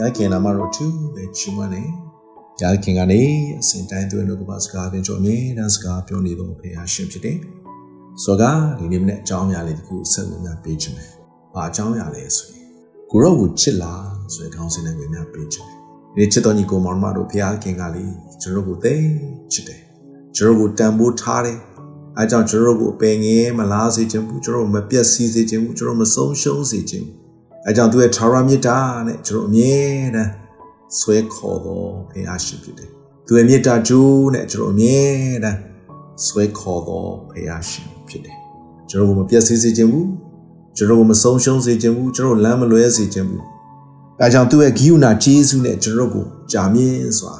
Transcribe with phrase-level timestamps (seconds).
[0.00, 1.82] ရခင်နာမတော်သူပဲချီးမွမ်းနေ
[2.62, 3.20] ရခင်ကနေ
[3.60, 7.38] အစဉ်တိုင်းသွင်းလို့ကပါစကားတင်ကြအမြဲတမ်းစကားပြောနေတော့ဖေဟာရှင်ဖြစ်တယ်
[8.22, 11.10] ဆိုတော့ဒီနေ့မနေ့အကြောင်းအရာလေးတခုဆက်ဝင်များပေးချင်တယ်
[11.54, 12.66] ဘာအကြောင်းအရာလဲဆိုရင်
[13.10, 15.66] ကိုရောကိုချစ်လားဆိုတဲ့ခေါင်းစဉ်နဲ့ဝင်များပေးချင်
[16.16, 18.94] တယ်ဒီချစ်တော်ညီကိုမောင်မတို့ဖေဟာခင်ကလေးကျွန်တော်ကိုသိ
[19.52, 19.80] ချစ်တယ်
[20.36, 21.58] ကျွန်တော်ကိုတန်ဖိုးထားတယ်
[22.18, 27.27] အဲကြောင့်ကျွန်တော်ကိုအပင်ငယ်မလားစေခြင်းဘူးကျွန်တော်မပြတ်စီးစေခြင်းဘူးကျွန်တော်မဆုံးရှုံးစေခြင်းဘူး
[27.66, 29.76] အဲကြောင့်သူရဲ့ထာဝရမြတ်တာနဲ့ကျွန်တော်အမြဲ
[30.14, 30.30] တမ်း
[30.98, 32.88] ဆွဲခေါ်တော်ဘုရားရှင်ဖြစ်တယ်။
[33.26, 35.00] သူရဲ့မြတ်တာကျိုးနဲ့ကျွန်တော်အမြဲ
[35.44, 35.58] တမ်း
[36.26, 38.36] ဆွဲခေါ်တော်ဘုရားရှင်ဖြစ်တယ်။
[38.90, 40.06] ကျွန်တော်ကိုမပြတ်စေစေခြင်းဘူး။
[40.76, 43.42] ကျွန်တော်ကိုမဆုံးရှုံးစေခြင်းဘူး။ကျွန်တော်လမ်းမလွဲစေခြင်းဘူး။
[44.20, 47.34] အဲကြောင့်သူရဲ့ဂိယူနာဂျေဇုနဲ့ကျွန်တော်ကိုကြာမြင့်စွာ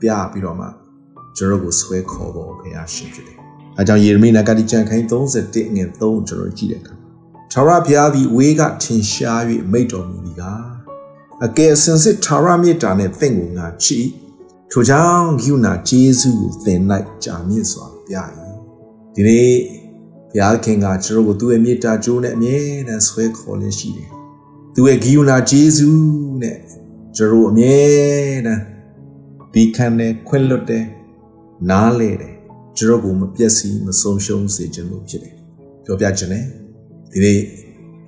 [0.00, 0.66] ပြပြီးတော့မှ
[1.36, 3.38] ကျွန်တော်ကိုဆွဲခေါ်တော်ဘုရားရှင်ဖြစ်တယ်။
[3.78, 6.94] အဲကြောင့်ယေရမိနဂတိကျမ်းခိုင်း31ငွေ3ကျွန်တော်ကြည့်တဲ့အခါ
[7.54, 9.40] ထာဝရဘုရားသည်ဝေးကထင်ရှား၍
[9.72, 10.64] မိတ်တော်မူသည်ကား
[11.44, 13.98] အကယ်စင်စစ်ထာဝရမေတ္တာနှင့်သင်ကိုငါချီ
[14.70, 16.80] ထိုကြောင့်ဂိယူနာဂျေဇုကိုသင်၌
[17.24, 18.14] ကြာမြင့်စွာပြ၏
[19.14, 19.50] ဒီနေ့
[20.30, 24.10] ဘုရားခင်ကကျွန်တော်ကိုသူ့ရဲ့မေတ္တာကြိုးနဲ့အမြဲတမ်းဆွဲခေါ်လင်းရှိတယ်
[24.74, 25.88] သူ့ရဲ့ဂိယူနာဂျေဇု
[26.42, 26.58] နဲ့
[27.16, 27.76] ကျွန်တော်အမြဲ
[28.46, 28.62] တမ်း
[29.54, 30.86] ဒီခံနဲ့ခွင့်လွတ်တယ်
[31.70, 32.34] နားလေတယ်
[32.76, 35.34] ကျွန်တော်ကိုမပြည့်စည်မဆုံးရှုံးစေခြင်းလို့ဖြစ်တယ်
[35.84, 36.61] ပြောပြခြင်းနဲ့
[37.12, 37.38] ဒီနေ့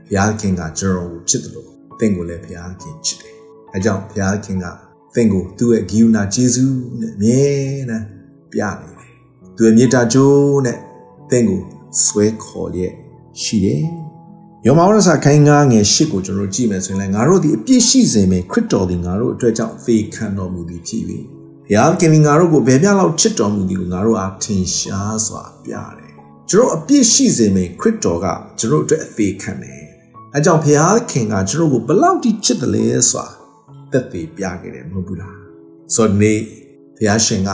[0.09, 3.35] ဘုရားခင်ကကျွန်တော်ကိုချစ်တယ်လို့သင်ကိုလည်းဘုရားခင်ချစ်တယ်။
[3.75, 4.67] အဲကြောင့်ဘုရားခင်က
[5.15, 6.65] သင်ကိုသူ့ရဲ့ဂိယူနာဂျေဇု
[7.01, 7.43] နဲ့အမြဲ
[7.91, 8.07] တမ်း
[8.53, 9.13] ပြနေတယ်။
[9.57, 10.79] သူ့ရဲ့မေတ္တာကြိုးနဲ့
[11.31, 11.61] သင်ကို
[12.05, 12.95] ဆွဲခေါ်လျက်
[13.43, 13.83] ရှိတယ်။
[14.67, 21.19] ယောမဝရစာခိုင်းငါငယ်ရှစ်ကိုကျွန်တော်ကြည့်မယ်ဆိုရင်လည်းငါတို့ဒီအပြည့်ရှိစေမယ်ခရစ်တော်ဒီငါတို့အတွက်ကြောင့်သေခံတော်မူသည်ဖြစ်၍ဘု
[21.75, 26.04] ရားခင်ငါတို့ကိုဘယ်ပြလောက်ချစ်တော်မူသည်ကိုငါတို့အားထင်ရှားစွာပြတယ်
[26.51, 28.27] ကျွန်တော်အပြည့်ရှိစေမယ်ခရစ်တော်က
[28.59, 29.83] ကျွန်တော်အတွက်အသေးခံတယ်။
[30.35, 33.27] အဲကြောင့်ဘုရားခင်ကကျွန်တော်ကိုဘလောက်ထိချစ်တယ်လဲဆိုတာ
[33.93, 35.35] သက်သေပြခဲ့တယ်မဟုတ်ဘူးလား။
[35.95, 36.33] ဆိုတော့ဒီ
[36.97, 37.51] ဘုရားရှင်က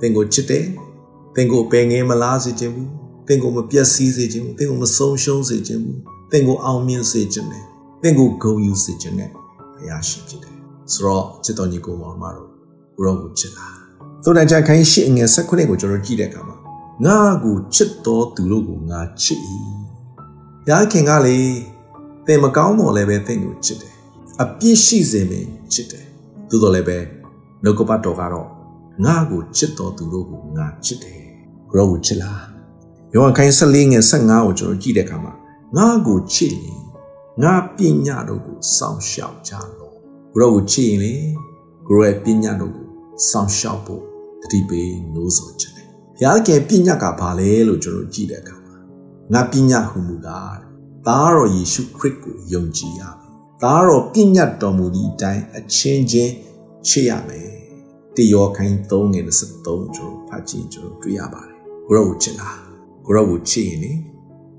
[0.00, 0.64] သင်ကိုချစ်တယ်။
[1.34, 2.88] သင်ကိုပယ်ငယ်မလားစေခြင်းဘူး။
[3.28, 5.98] သင်ကိုမပြတ်စည်းစေခြင်းဘူး။သင်ကိုမဆုံးရှုံးစေခြင်းဘူး။
[6.30, 7.64] သင်ကိုအောင်မြင်စေခြင်းနဲ့
[8.02, 10.54] သင်ကိုဂုဏ်ယူစေခြင်းနဲ့ဘုရားရှင်ဖြစ်တယ်။
[10.92, 12.48] ဆိုတော့ချစ်တော်ညီကိုမောင်မတို့
[12.96, 13.66] ဘုရားကိုချစ်တာ။
[14.24, 16.53] သို့တန်ချခိုင်းရှိငယ်၁၉ကိုကျွန်တော်ကြည့်တဲ့အခါမှာ
[17.06, 19.40] ငါကိုချစ်တော်သူတို့ကိုငါချစ်၏။
[20.68, 21.38] ရာခင်ကလေ
[22.26, 23.94] သင်မကောင်းတော်လည်းပဲသင်ကိုချစ်တယ်။
[24.42, 26.06] အပြစ်ရှိစေမင်းချစ်တယ်။
[26.48, 26.98] သို့တော်လည်းပဲ
[27.62, 28.48] နှုတ်ကပတ်တော်ကတော့
[29.04, 31.20] ငါကိုချစ်တော်သူတို့ကိုငါချစ်တယ်။
[31.70, 32.40] ကိုရောကိုချစ်လား။
[33.12, 35.32] ယောဟန်ခိုင်း14ငယ်15ကိုကျွန်တော်ကြည့်တဲ့အခါမှာ
[35.76, 36.80] ငါကိုချစ်ရင်
[37.42, 39.94] ငါပညာတို့ကိုစောင့်ရှောက်ကြလော့။
[40.32, 41.14] ကိုရောကိုချစ်ရင်လေ
[41.88, 42.86] ကိုရောရဲ့ပညာတို့ကို
[43.28, 44.02] စောင့်ရှောက်ဖို့
[44.42, 45.83] တတိပေးနိုးစောချင်တယ်
[46.18, 48.76] ဘုရားကပညာကဘာလဲလို့ကျွန်တော်ကြည့်တဲ့အခါမှာ
[49.32, 50.58] ငါပညာဟူမူကား
[51.06, 53.32] သားတော်ယေရှုခရစ်ကိုယုံကြည်ရမယ်။
[53.62, 56.32] သားတော်ပညာတော်မူသည့်အတိုင်းအချင်းချင်း
[56.86, 57.48] ချစ်ရမယ်။
[58.16, 62.56] တယောခိုင်း3ငယ်23ကျွန်တော်ဖတ်ကြည့်ကျွန်တော်တွေ့ရပါတယ်။ကိုရောကိုချစ်လား။
[63.06, 63.92] ကိုရောကိုချစ်ရင်လေ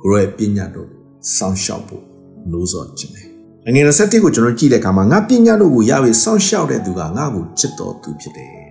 [0.02, 1.02] ကိုရောရဲ့ပညာတော်ကို
[1.36, 2.04] စောင့်ရှောက်ဖို့
[2.52, 3.28] လို့ဆိုချင်တယ်။
[3.64, 8.65] ငွေ27ကိုကျွန်တော်ကြည့်တဲ့အခါမှာငါပညာတို့ကိုရပြီစောင့်ရှောက်တဲ့သူကငါ့ကိုချစ်တော်သူဖြစ်တယ်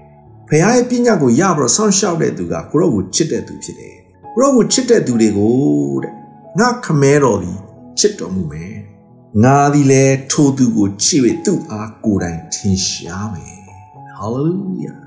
[0.49, 3.97] ဖခင်ရဲ့ပညာကိုရပြီးတော့ဆောင်းလျှောက်တဲ့သူကကိုရောကိုချစ်တဲ့သူဖြစ်တယ်။
[4.34, 5.55] ကိုရောကိုချစ်တဲ့သူတွေကို
[6.03, 6.15] တဲ့
[6.59, 7.59] ငါခမဲတော်သည်
[7.99, 8.75] ချစ်တော်မူမယ်။
[9.44, 13.59] ငါသည်လည်းထိုသူကိုချစ်၍သူ့အားကိုယ်တိုင်ထင်ရှားမယ်။
[14.19, 14.99] hallelujah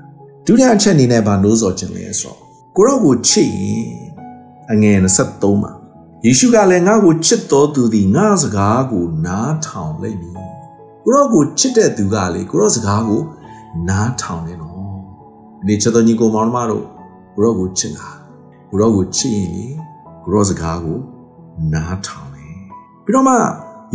[0.46, 2.38] ဒုတိယအချက်အနေနဲ့ဗာနိုးစော်ခြင်းလဲဆိုတော့
[2.76, 3.90] ကိုရောကိုချစ်ရင်
[4.72, 5.72] အငယ်23မှာ
[6.24, 10.34] ယေရှုကလည်းငါ့ကိုချစ်တော်သူသည်ငါစကားကိုနားထောင်လိမ့်မည်။
[11.04, 13.22] ကိုရောကိုချစ်တဲ့သူကလေကိုရောစကားကို
[13.88, 14.67] နားထောင်နေတော့
[15.66, 16.84] ဒီချက်တော်ညီကိုမောင်မတို့
[17.34, 18.08] ကိုရောကိုချစ်တာ
[18.70, 19.66] ကိုရောကိုချစ်ရင်လေ
[20.24, 20.98] ကိုရောစကားကို
[21.72, 22.56] နားထောင်တယ်
[23.04, 23.34] ပြီးတော့မှ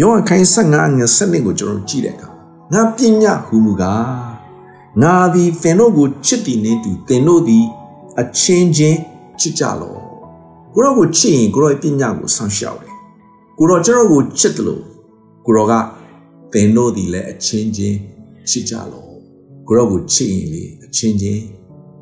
[0.02, 2.30] ယောဟန်ခိုင်း15ငွေ7ကိုကျွန်တော်ကြည့်တဲ့အခါ
[2.74, 4.34] ငါပညာဟူမူကား
[5.02, 7.66] ငါသည်သင်တို့ကိုချစ်တည်နေသူသင်တို့သည်
[8.20, 9.00] အချင်းချင်း
[9.40, 9.96] ချစ်ကြလော
[10.74, 12.96] ကိုရောကိုချစ်ရင်ကိုရောပညာကိုဆောင်ရှောက်တယ်
[13.58, 14.84] ကိုရောကျွန်တော်ကိုချစ်တယ်လို့
[15.46, 15.74] ကိုရောက
[16.54, 17.98] သင်တို့သည်လည်းအချင်းချင်း
[18.50, 19.03] ချစ်ကြလော
[19.68, 21.44] ကိုရောကိုချစ်ရင်လေအချင်းချင်း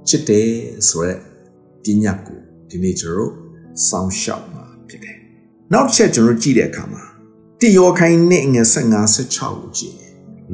[0.07, 0.49] ချစ်တယ်
[0.87, 1.19] ဆိုရက်
[1.83, 3.33] ပညာကိုဒီနေ့ကျွန်တော်
[3.87, 5.15] စောင့်ရှောက်မှာဖြစ်တယ်။
[5.71, 7.03] နောက်တစ်ချက်ကျွန်တော်ကြည့်တဲ့အခါမှာ
[7.59, 9.95] တိယောခိုင်းနဲ့ငွေ15 16ကိုကြည့်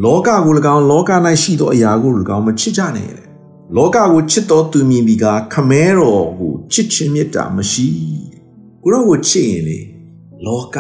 [0.04, 1.12] လောကကို၎င်းလောက၌
[1.42, 3.24] ရှိသောအရာကို၎င်းမချစ်ကြနဲ့လေ
[3.76, 7.88] လောကကိုချစ်တော်သူမြင်ပြီးကခမဲတော်ကိုချစ်ခြင်းမေတ္တာမရှိ
[8.84, 9.80] ကိုရောကိုချစ်ရင်လေ
[10.46, 10.78] လောက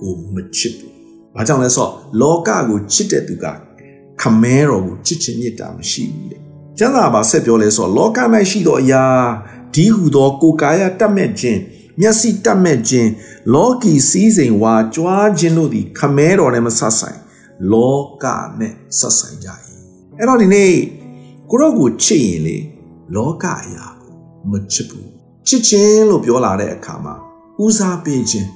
[0.00, 0.92] ကိုမချစ်ဘူး။
[1.34, 3.46] ဘာကြောင့်လဲဆိုတော့လောကကိုချစ်တဲ့သူက
[4.20, 6.40] ခမဲတော်ကိုချစ်ခြင်းမေတ္တာမရှိဘူးတဲ့
[6.78, 8.18] ကျမ်းစာပါဆက်ပြောလဲဆိုတော့လောက၌
[8.50, 9.04] ရှိသောအရာ
[9.74, 11.60] ဒီဟုသောကိုယ်ကာယတတ်မဲ့ခြင်း
[12.00, 13.10] မျက်စိတတ်မဲ့ခြင်း
[13.54, 17.18] လောကီစည်းစိမ်ဝါကြွားခြင်းတို့သည်ခမဲတော်နဲ့မဆက်ဆိုင်
[17.72, 18.24] လောက
[18.58, 19.48] နဲ့ဆက်ဆိုင်ကြ၏
[20.18, 20.72] အဲ့တော့ဒီနေ့
[21.50, 22.56] ကိုရောကိုချစ်ရင်လေ
[23.16, 24.14] လောကအရာကို
[24.50, 25.10] မချစ်ဘူး
[25.46, 27.14] ချစ်ခြင်းလို့ပြောလာတဲ့အခါမှာ
[27.62, 28.48] ဦးစားပေးခြင်း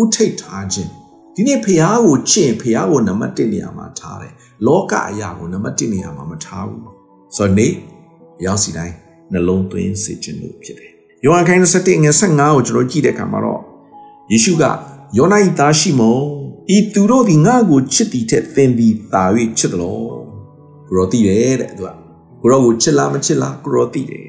[0.00, 0.90] ဥထိတ်ထားခြင်း
[1.38, 4.32] ဒီနေ့ဖះကိုချစ်ရင်ဖះကိုနံပါတ်1နေရာမှာထားတယ်
[4.66, 6.82] လောကအရာကိုနံပါတ်1နေရာမှာမထားဘူး
[7.36, 7.72] ဆိုတော့နေ့
[8.44, 8.94] ရောက်စီတိုင်း
[9.32, 10.90] နှလုံးသွင်းစေခြင်းလို့ဖြစ်တယ်
[11.24, 13.62] ယောဟန်ခိုင်း17ငွေ15ကိုကျွန်တော်ကြည့်တဲ့အခါမှာတော့
[14.32, 14.64] ယေရှုက
[15.16, 16.22] ယောနာ၏သားရှိမုန်
[16.76, 19.24] ဤသူတို့သည်ငါ့ကိုချစ်သည်ထက်သင်သည်သာ၍
[19.58, 20.04] ချစ်တယ်လို့
[20.88, 21.90] ကိုရောသိတယ်တဲ့သူက
[22.40, 24.26] ကိုရောကိုချစ်လားမချစ်လားကိုရောသိတယ်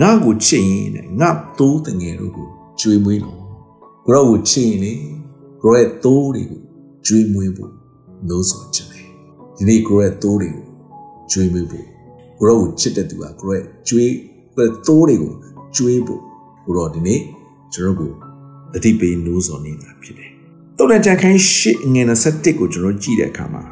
[0.00, 2.48] ငါ့ကိုချစ်ရင်တဲ့ငါသိုးတငယ်တို့ကို
[2.80, 3.38] ကြွေးမွေးလို့
[4.04, 4.94] ကိုရောကိုချစ်ရင်လေ
[5.64, 6.60] ကိုရောရဲ့သိုးတွေကို
[7.06, 7.72] ကြွေးမွေးဖို့
[8.28, 9.06] လို့ဆိုချင်တယ်
[9.56, 10.64] ဒီနေ့ကိုရောရဲ့သိုးတွေကို
[11.32, 11.86] ကြွေးမွေးဖို့
[12.38, 14.12] ကိုရောကိုချစ်တဲ့သူကကိုရောရဲ့ကြွေး
[14.54, 15.32] ကိုရောသိုးတွေကို
[15.76, 16.20] ကြွေးဖို့
[16.64, 17.20] ကိုရောဒီနေ့
[17.72, 18.12] ကျွန်တော်ကို
[18.76, 20.30] အတိပေးနိုးစော်နေတာဖြစ်တယ်။
[20.78, 23.62] တုတ်တန်ကြံခိုင်းရှစ်ငွေ27ကိုကျွန်တော်ကြည့်တဲ့အခါမှာ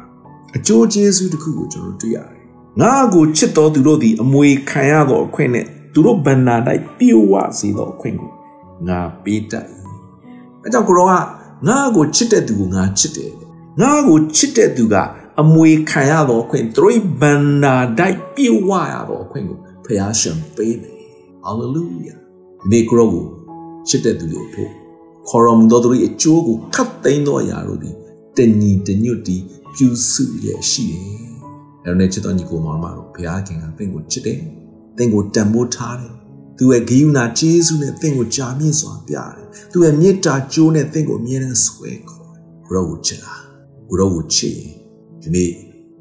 [0.55, 2.41] အကျိုးကျေးဇူးတစ်ခုကိုကျွန်တော်တွေ့ရတယ်။
[2.81, 6.55] ငါ့ကိုချစ်တော်သူတို့သည်အမွေခံရသောအခွင့်နဲ့သူတို့ဗန္နာ၌
[6.97, 8.31] ပြေဝစေသောအခွင့်ကို
[8.87, 9.65] ငါပေးတတ်၏။
[10.63, 13.31] အဲကြောင့်ကိုရောက ငါ့ကိုချစ်တဲ့သူကိုငါချစ်တယ်။
[13.81, 14.95] ငါ့ကိုချစ်တဲ့သူက
[15.41, 17.75] အမွေခံရသောအခွင့်သူတို့ဗန္နာ၌
[18.35, 20.97] ပြေဝရသောအခွင့်ကိုဖျားရှင်ပေးမယ်။
[21.43, 22.15] ဟာလေလုယာ။
[22.71, 23.25] ဒီကိုရောကို
[23.87, 24.71] ချစ်တဲ့သူတွေဖို့
[25.29, 27.95] ခေါ်တော်မူသောသူ၏အကျိုးကိုခတ်သိမ်းသောအရာတို့သည်
[28.37, 29.37] တညီတညွတ်တီ
[29.75, 31.01] ပြုစုရရှိတယ်။
[31.85, 34.39] အဲ့တော့ချစ်တော်ညီကိုမောင်မတို့ဘုရားခင်ကသင်ကိုချစ်တယ်။
[34.97, 36.13] သင်ကိုတန်ဖိုးထားတယ်။
[36.57, 43.41] သူရဲ့ဂိယူနာကျေးဇူးနဲ့သင်ကိုကြာမြင့်စွာပြတယ်။သူရဲ့မေတ္တာကြိုးနဲ့သင်ကိုအမြဲတမ်းဆွဲခေါ်တယ်။ဘုရားကိုချစ်လား။
[43.87, 44.73] ဘုရားကိုချစ်ရင်
[45.21, 45.51] ဒီနေ့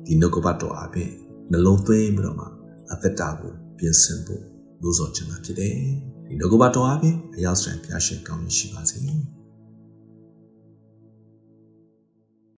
[0.06, 1.10] ဒီနှုတ်ကပတ်တော်အပြင်
[1.50, 2.46] နှလုံးသွင်းပြီးတော့မှ
[2.92, 4.42] အသက်တာကိုပြင်ဆင်ဖို့
[4.82, 5.74] လို့ဆိုချင်တာဖြစ်တယ်။
[6.26, 8.98] ဒီနှုတ်ကပတ်တော်အပြင်အရောက်ဆိုင်ဖျားရှင်ကောင်းကြီးရှိပါစေ။